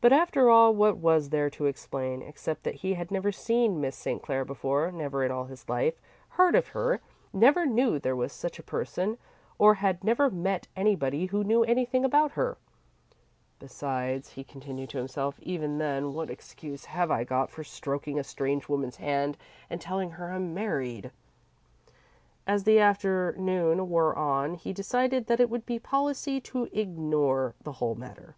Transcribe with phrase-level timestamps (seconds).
[0.00, 3.96] But after all what was there to explain, except that he had never seen Miss
[3.96, 4.22] St.
[4.22, 7.00] Clair before, never in all his life heard of her,
[7.32, 9.18] never knew there was such a person,
[9.58, 12.56] or had never met anybody who knew anything about her?
[13.58, 18.22] "Besides," he continued to himself "even then, what excuse have I got for stroking a
[18.22, 19.36] strange woman's hand
[19.68, 21.10] and telling her I'm married?"
[22.46, 27.72] As the afternoon wore on, he decided that it would be policy to ignore the
[27.72, 28.36] whole matter.